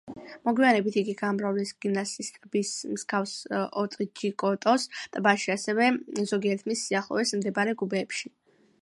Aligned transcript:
მოგვიანებით 0.47 0.95
იგი 1.01 1.13
გაამრავლეს 1.19 1.73
გინასის 1.85 2.31
ტბის 2.37 2.71
მსგავს 2.95 3.35
ოტჯიკოტოს 3.83 4.89
ტბაში, 5.17 5.55
ასევე 5.59 5.93
ზოგიერთ 6.35 6.69
მის 6.73 6.87
სიახლოვეს 6.91 7.39
მდებარე 7.41 7.81
გუბეებში. 7.85 8.39